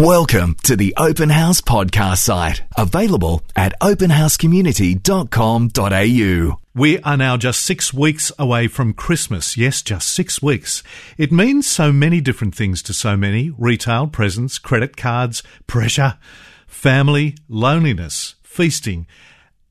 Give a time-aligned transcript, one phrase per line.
[0.00, 6.60] Welcome to the Open House podcast site, available at openhousecommunity.com.au.
[6.74, 9.58] We are now just six weeks away from Christmas.
[9.58, 10.82] Yes, just six weeks.
[11.18, 16.16] It means so many different things to so many retail, presents, credit cards, pressure,
[16.66, 19.06] family, loneliness, feasting,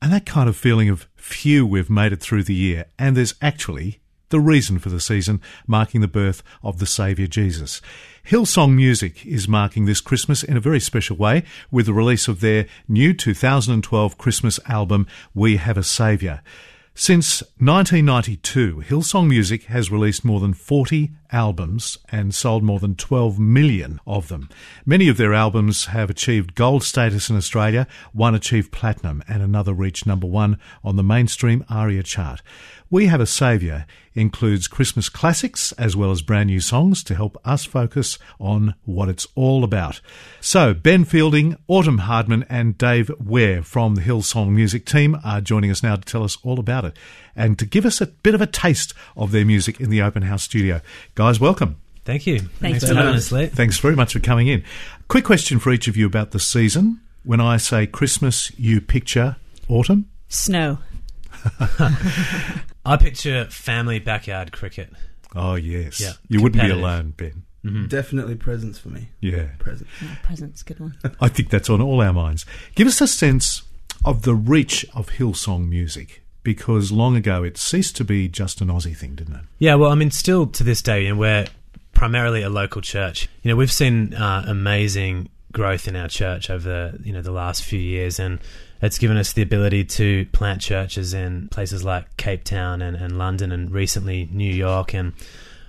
[0.00, 2.84] and that kind of feeling of phew, we've made it through the year.
[3.00, 4.00] And there's actually
[4.30, 7.82] the reason for the season, marking the birth of the Saviour Jesus.
[8.26, 12.40] Hillsong Music is marking this Christmas in a very special way with the release of
[12.40, 16.42] their new 2012 Christmas album, We Have a Saviour.
[16.94, 23.38] Since 1992, Hillsong Music has released more than 40 albums and sold more than 12
[23.38, 24.48] million of them.
[24.84, 29.72] Many of their albums have achieved gold status in Australia, one achieved platinum, and another
[29.72, 32.42] reached number one on the mainstream ARIA chart.
[32.92, 37.40] We Have a Saviour includes Christmas classics as well as brand new songs to help
[37.44, 40.00] us focus on what it's all about.
[40.40, 45.70] So, Ben Fielding, Autumn Hardman, and Dave Ware from the Hillsong Music team are joining
[45.70, 46.96] us now to tell us all about it
[47.36, 50.22] and to give us a bit of a taste of their music in the Open
[50.22, 50.80] House studio.
[51.14, 51.76] Guys, welcome.
[52.04, 52.40] Thank you.
[52.40, 53.46] Thanks, Thanks for having us, Lee.
[53.46, 54.64] Thanks very much for coming in.
[55.06, 57.00] Quick question for each of you about the season.
[57.22, 59.36] When I say Christmas, you picture
[59.68, 60.10] autumn?
[60.28, 60.78] Snow.
[62.84, 64.90] I picture family backyard cricket.
[65.34, 66.00] Oh, yes.
[66.00, 67.44] Yeah, you wouldn't be alone, Ben.
[67.64, 67.86] Mm-hmm.
[67.86, 69.08] Definitely presents for me.
[69.20, 69.48] Yeah.
[69.58, 69.90] Presents.
[70.02, 70.96] Oh, presents, good one.
[71.20, 72.46] I think that's on all our minds.
[72.74, 73.62] Give us a sense
[74.04, 78.68] of the reach of Hillsong music because long ago it ceased to be just an
[78.68, 79.42] Aussie thing, didn't it?
[79.58, 81.46] Yeah, well, I mean, still to this day, you know, we're
[81.92, 83.28] primarily a local church.
[83.42, 87.32] You know, we've seen uh, amazing growth in our church over the you know the
[87.32, 88.38] last few years, and
[88.82, 93.18] it's given us the ability to plant churches in places like Cape Town and, and
[93.18, 95.12] London, and recently New York, and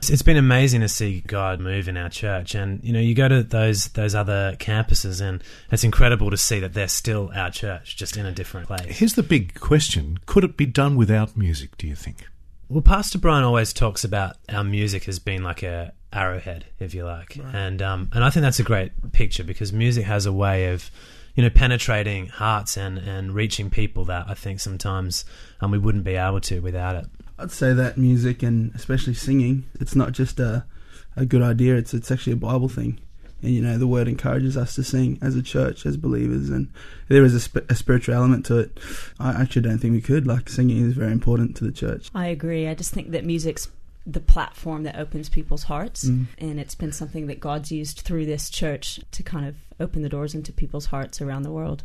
[0.02, 2.56] it's- been amazing to see God move in our church.
[2.56, 6.60] And you know, you go to those those other campuses, and it's incredible to see
[6.60, 9.00] that they're still our church, just in a different place.
[9.00, 12.28] Here's the big question Could it be done without music, do you think?
[12.72, 17.04] Well, Pastor Brian always talks about our music as being like a arrowhead, if you
[17.04, 20.72] like, and um, and I think that's a great picture because music has a way
[20.72, 20.90] of,
[21.36, 25.26] you know, penetrating hearts and and reaching people that I think sometimes
[25.60, 27.08] um, we wouldn't be able to without it.
[27.38, 30.64] I'd say that music and especially singing, it's not just a,
[31.18, 31.76] a good idea.
[31.76, 33.02] It's it's actually a Bible thing,
[33.42, 36.70] and you know the word encourages us to sing as a church, as believers, and
[37.08, 38.80] there is a, sp- a spiritual element to it.
[39.20, 40.28] I actually don't think we could.
[40.28, 42.10] Like singing is very important to the church.
[42.16, 42.68] I agree.
[42.68, 43.68] I just think that music's
[44.04, 46.26] the platform that opens people's hearts, Mm.
[46.40, 50.10] and it's been something that God's used through this church to kind of open the
[50.10, 51.84] doors into people's hearts around the world.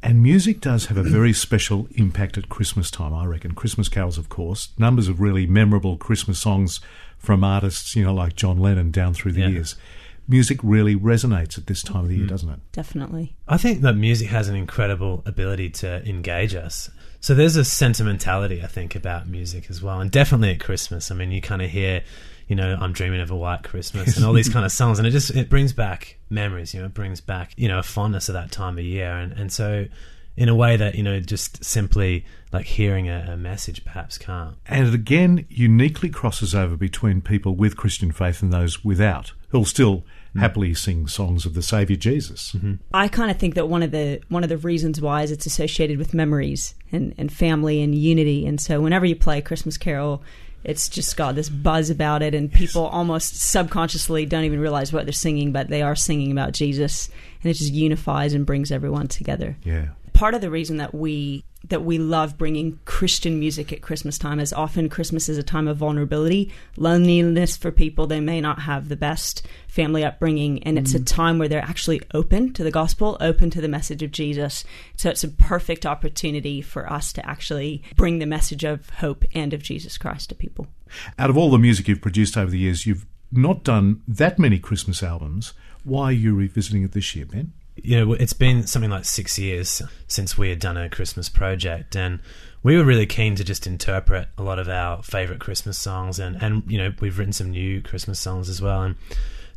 [0.00, 3.56] And music does have a very special impact at Christmas time, I reckon.
[3.56, 4.68] Christmas carols, of course.
[4.78, 6.78] Numbers of really memorable Christmas songs
[7.18, 9.48] from artists, you know, like John Lennon down through the Yeah.
[9.48, 9.74] years.
[10.28, 12.30] Music really resonates at this time of the year, Mhm.
[12.30, 12.60] doesn't it?
[12.72, 13.34] Definitely.
[13.48, 16.90] I think that music has an incredible ability to engage us.
[17.20, 21.10] So there's a sentimentality, I think, about music as well, and definitely at Christmas.
[21.10, 22.02] I mean, you kind of hear,
[22.46, 25.08] you know, "I'm dreaming of a white Christmas" and all these kind of songs, and
[25.08, 26.74] it just it brings back memories.
[26.74, 29.32] You know, it brings back you know a fondness of that time of year, and
[29.32, 29.86] and so
[30.36, 34.54] in a way that you know just simply like hearing a, a message perhaps can't.
[34.66, 39.64] And it again uniquely crosses over between people with Christian faith and those without, who'll
[39.64, 40.04] still
[40.38, 40.44] Mm-hmm.
[40.44, 42.52] happily sing songs of the Saviour Jesus.
[42.52, 42.74] Mm-hmm.
[42.94, 45.46] I kind of think that one of the one of the reasons why is it's
[45.46, 48.46] associated with memories and, and family and unity.
[48.46, 50.22] And so whenever you play a Christmas Carol,
[50.64, 55.06] it's just got this buzz about it, and people almost subconsciously don't even realize what
[55.06, 57.08] they're singing, but they are singing about Jesus,
[57.42, 59.56] and it just unifies and brings everyone together.
[59.64, 59.88] Yeah.
[60.18, 64.40] Part of the reason that we that we love bringing Christian music at Christmas time
[64.40, 68.08] is often Christmas is a time of vulnerability, loneliness for people.
[68.08, 71.06] They may not have the best family upbringing, and it's a mm.
[71.06, 74.64] time where they're actually open to the gospel, open to the message of Jesus.
[74.96, 79.54] So it's a perfect opportunity for us to actually bring the message of hope and
[79.54, 80.66] of Jesus Christ to people.
[81.16, 84.58] Out of all the music you've produced over the years, you've not done that many
[84.58, 85.52] Christmas albums.
[85.84, 87.52] Why are you revisiting it this year, Ben?
[87.82, 91.96] You know, it's been something like six years since we had done a Christmas project,
[91.96, 92.20] and
[92.62, 96.42] we were really keen to just interpret a lot of our favorite Christmas songs, and
[96.42, 98.96] and you know, we've written some new Christmas songs as well, and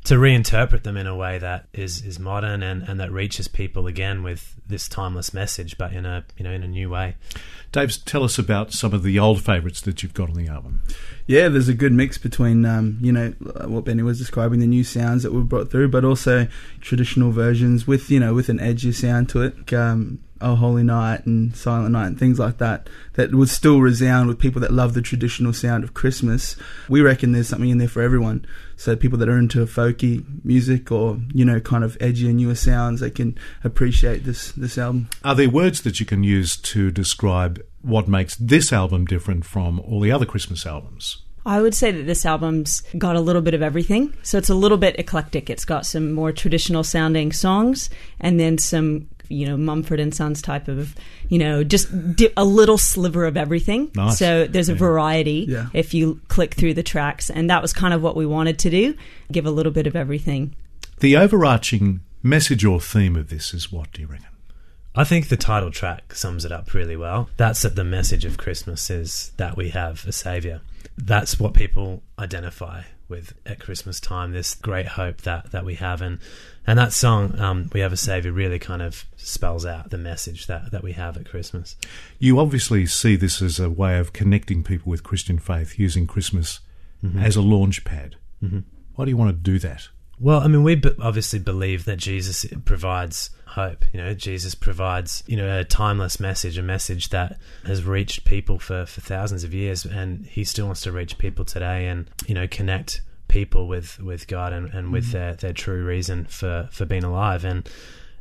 [0.04, 3.86] to reinterpret them in a way that is is modern and and that reaches people
[3.86, 7.16] again with this timeless message, but in a you know in a new way.
[7.72, 10.82] Dave, tell us about some of the old favourites that you've got on the album.
[11.28, 13.30] Yeah, there's a good mix between um, you know
[13.68, 16.48] what Benny was describing, the new sounds that we've brought through, but also
[16.80, 19.74] traditional versions with you know with an edgy sound to it.
[19.74, 24.28] Um, Oh Holy Night and Silent Night and things like that that would still resound
[24.28, 26.56] with people that love the traditional sound of Christmas.
[26.90, 28.46] We reckon there's something in there for everyone.
[28.76, 32.56] So people that are into folky music or you know kind of edgy and newer
[32.56, 35.10] sounds, they can appreciate this this album.
[35.24, 39.80] Are there words that you can use to describe what makes this album different from
[39.82, 41.24] all the other Christmas albums?
[41.46, 44.16] I would say that this album's got a little bit of everything.
[44.22, 45.50] So it's a little bit eclectic.
[45.50, 47.90] It's got some more traditional sounding songs
[48.20, 50.96] and then some, you know, Mumford and Sons type of,
[51.30, 53.90] you know, just di- a little sliver of everything.
[53.96, 54.20] Nice.
[54.20, 54.78] So there's a Yeah.
[54.78, 55.68] variety Yeah.
[55.74, 57.30] if you click through the tracks.
[57.30, 58.94] And that was kind of what we wanted to do
[59.32, 60.54] give a little bit of everything.
[61.00, 64.28] The overarching message or theme of this is what, do you reckon?
[64.94, 67.30] I think the title track sums it up really well.
[67.38, 70.60] That's that the message of Christmas is that we have a savior.
[70.98, 72.82] That's what people identify
[73.12, 74.32] with at Christmas time.
[74.32, 76.18] This great hope that that we have, and
[76.66, 80.48] and that song, um, "We Have a Savior," really kind of spells out the message
[80.48, 81.76] that that we have at Christmas.
[82.18, 86.62] You obviously see this as a way of connecting people with Christian faith using Christmas
[87.20, 88.16] as a launch pad.
[88.44, 88.60] Mm-hmm.
[88.96, 89.90] Why do you want to do that?
[90.22, 93.84] Well, I mean, we b- obviously believe that Jesus provides hope.
[93.92, 98.60] You know, Jesus provides you know a timeless message, a message that has reached people
[98.60, 102.36] for for thousands of years, and He still wants to reach people today, and you
[102.36, 106.86] know, connect people with with God and, and with their their true reason for for
[106.86, 107.68] being alive and.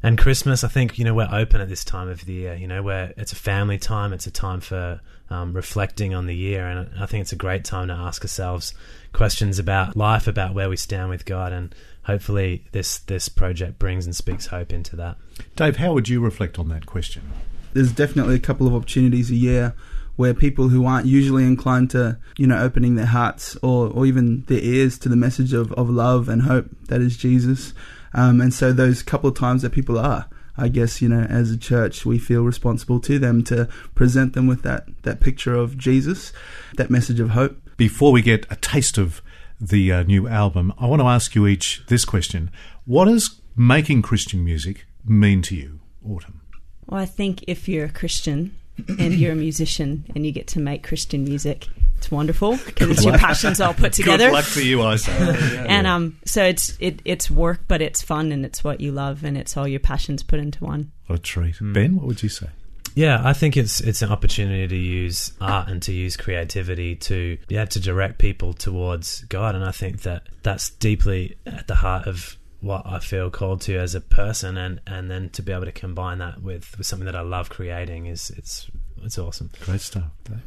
[0.02, 2.54] And Christmas, I think you know we're open at this time of the year.
[2.54, 4.14] You know, where it's a family time.
[4.14, 4.98] It's a time for
[5.28, 8.72] um, reflecting on the year, and I think it's a great time to ask ourselves
[9.12, 11.74] questions about life, about where we stand with God, and
[12.04, 15.16] hopefully this this project brings and speaks hope into that.
[15.56, 17.30] Dave, how would you reflect on that question?
[17.72, 19.74] there's definitely a couple of opportunities a year
[20.16, 24.42] where people who aren't usually inclined to, you know, opening their hearts or, or even
[24.46, 27.72] their ears to the message of, of love and hope that is Jesus.
[28.12, 31.50] Um, and so those couple of times that people are, I guess, you know, as
[31.50, 35.78] a church, we feel responsible to them to present them with that, that picture of
[35.78, 36.32] Jesus,
[36.76, 37.56] that message of hope.
[37.78, 39.22] Before we get a taste of
[39.60, 42.50] the uh, new album, I want to ask you each this question.
[42.84, 46.40] What does making Christian music mean to you, Autumn?
[46.86, 48.56] Well, I think if you're a Christian
[48.88, 51.68] and you're a musician and you get to make Christian music,
[51.98, 54.26] it's wonderful because it's your passions all put together.
[54.26, 55.66] Good luck for you, I say.
[55.68, 59.22] And um, so it's it, it's work, but it's fun and it's what you love
[59.22, 60.92] and it's all your passions put into one.
[61.06, 61.56] What a treat.
[61.60, 62.48] Ben, what would you say?
[62.94, 67.38] Yeah, I think it's it's an opportunity to use art and to use creativity to
[67.48, 72.06] yeah to direct people towards God, and I think that that's deeply at the heart
[72.06, 75.64] of what I feel called to as a person, and, and then to be able
[75.64, 78.70] to combine that with, with something that I love creating is it's
[79.02, 79.50] it's awesome.
[79.60, 80.04] Great stuff.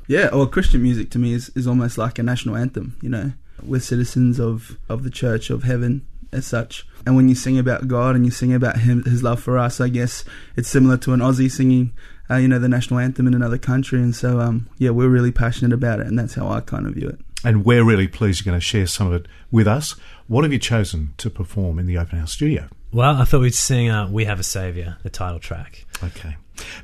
[0.08, 2.98] Yeah, well, Christian music to me is, is almost like a national anthem.
[3.02, 6.86] You know, we're citizens of, of the Church of Heaven as such.
[7.06, 9.82] And when you sing about God and you sing about Him, His love for us,
[9.82, 10.24] I guess
[10.56, 11.94] it's similar to an Aussie singing,
[12.30, 14.02] uh, you know, the national anthem in another country.
[14.02, 16.94] And so, um, yeah, we're really passionate about it, and that's how I kind of
[16.94, 17.20] view it.
[17.46, 19.96] And we're really pleased you're going to share some of it with us.
[20.28, 22.70] What have you chosen to perform in the Open House studio?
[22.94, 25.86] Well, I thought we'd sing uh, "We Have a Savior," the title track.
[26.04, 26.38] Okay.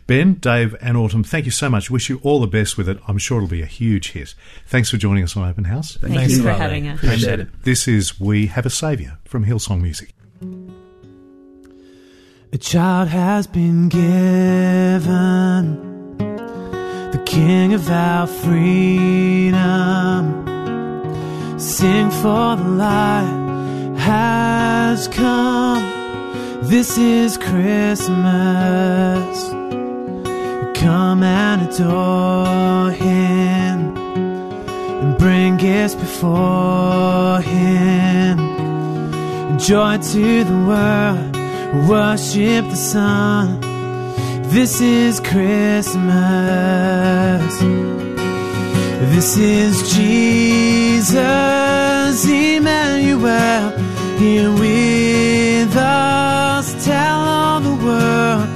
[0.07, 1.91] Ben, Dave, and Autumn, thank you so much.
[1.91, 2.99] Wish you all the best with it.
[3.07, 4.33] I'm sure it'll be a huge hit.
[4.65, 5.95] Thanks for joining us on Open House.
[5.97, 6.43] Thank Thanks you.
[6.43, 6.97] for having us.
[7.01, 7.63] Appreciate it.
[7.63, 10.13] This is We Have a Saviour from Hillsong Music.
[12.51, 14.97] A child has been given,
[16.17, 19.59] the King of our freedom.
[21.59, 25.83] Sing for the light has come.
[26.63, 28.09] This is Christmas.
[30.73, 38.39] Come and adore Him and bring gifts before Him.
[39.59, 41.38] Joy to the world,
[41.73, 43.59] worship the Son.
[44.49, 45.99] This is Christmas.
[49.13, 51.15] This is Jesus,
[52.25, 53.71] Emmanuel,
[54.17, 56.85] here with us.
[56.85, 58.49] Tell all the world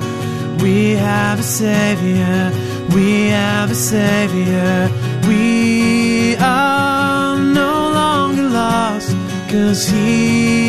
[0.61, 2.51] we have a Savior,
[2.95, 4.89] we have a Savior.
[5.27, 9.15] We are no longer lost,
[9.49, 10.62] cause He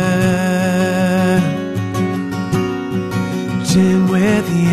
[3.65, 4.65] Sing with the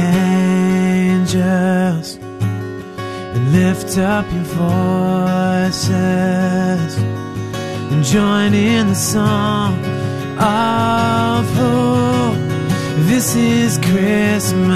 [1.12, 4.45] angels and lift up your
[5.64, 5.90] voices
[7.92, 9.75] and join in the song
[10.38, 12.37] of hope.
[13.06, 14.66] This is Christmas.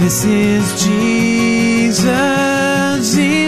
[0.00, 2.06] This is Jesus,
[3.16, 3.47] Emmanuel,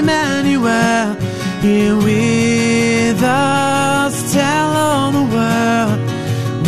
[1.60, 4.32] here with us.
[4.32, 6.00] Tell all the world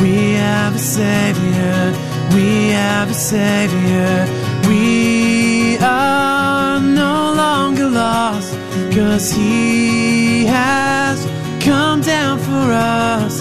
[0.00, 1.94] we have a Savior,
[2.34, 4.26] we have a Savior.
[4.68, 8.52] We are no longer lost,
[8.94, 11.24] cause He has
[11.64, 13.40] come down for us.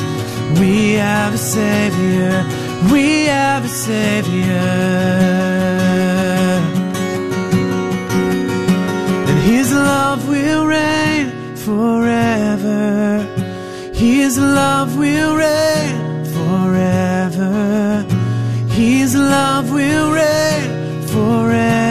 [0.60, 2.46] We have a Savior,
[2.92, 4.54] we have a Savior.
[9.30, 10.91] And His love will reign
[11.66, 13.26] forever.
[13.94, 18.06] His love will reign forever.
[18.70, 21.91] His love will reign forever.